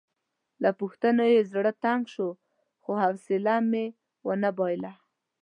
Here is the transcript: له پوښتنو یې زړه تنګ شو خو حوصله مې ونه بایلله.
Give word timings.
له 0.63 0.69
پوښتنو 0.79 1.23
یې 1.33 1.41
زړه 1.51 1.71
تنګ 1.83 2.01
شو 2.13 2.29
خو 2.83 2.91
حوصله 3.03 3.55
مې 3.69 3.85
ونه 4.27 4.49
بایلله. 4.57 4.93